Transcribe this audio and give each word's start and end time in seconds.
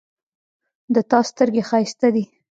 د 0.93 0.95
تا 1.09 1.19
سترګې 1.29 1.63
ښایسته 1.69 2.07
دي 2.15 2.23